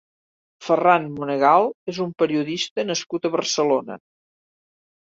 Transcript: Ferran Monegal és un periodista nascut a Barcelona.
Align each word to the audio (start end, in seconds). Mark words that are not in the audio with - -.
Ferran 0.67 1.05
Monegal 1.19 1.69
és 1.95 2.01
un 2.07 2.11
periodista 2.23 2.89
nascut 2.91 3.31
a 3.31 3.35
Barcelona. 3.39 4.03